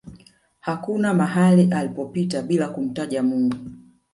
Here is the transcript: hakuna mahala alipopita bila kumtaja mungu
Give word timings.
hakuna 0.59 1.13
mahala 1.13 1.75
alipopita 1.79 2.41
bila 2.41 2.69
kumtaja 2.69 3.23
mungu 3.23 3.57